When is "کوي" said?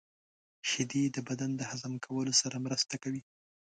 3.03-3.21